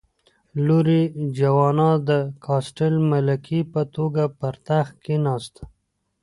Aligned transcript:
لور 0.65 0.85
یې 0.95 1.03
جوانا 1.37 1.89
د 2.09 2.11
کاسټل 2.45 2.93
ملکې 3.11 3.59
په 3.73 3.81
توګه 3.95 4.23
پر 4.39 4.53
تخت 4.67 4.95
کېناسته. 5.05 5.63